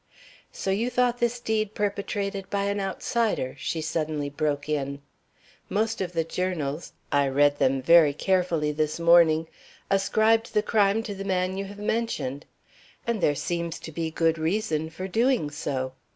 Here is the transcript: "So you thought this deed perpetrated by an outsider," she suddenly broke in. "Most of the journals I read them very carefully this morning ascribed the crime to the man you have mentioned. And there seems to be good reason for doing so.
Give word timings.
"So 0.51 0.71
you 0.71 0.89
thought 0.89 1.19
this 1.19 1.39
deed 1.39 1.75
perpetrated 1.75 2.49
by 2.49 2.63
an 2.63 2.79
outsider," 2.79 3.53
she 3.59 3.81
suddenly 3.81 4.31
broke 4.31 4.67
in. 4.67 4.99
"Most 5.69 6.01
of 6.01 6.13
the 6.13 6.23
journals 6.23 6.93
I 7.11 7.27
read 7.27 7.59
them 7.59 7.83
very 7.83 8.11
carefully 8.11 8.71
this 8.71 8.99
morning 8.99 9.47
ascribed 9.91 10.55
the 10.55 10.63
crime 10.63 11.03
to 11.03 11.13
the 11.13 11.23
man 11.23 11.55
you 11.55 11.65
have 11.65 11.77
mentioned. 11.77 12.47
And 13.05 13.21
there 13.21 13.35
seems 13.35 13.77
to 13.77 13.91
be 13.91 14.09
good 14.09 14.39
reason 14.39 14.89
for 14.89 15.07
doing 15.07 15.51
so. 15.51 15.93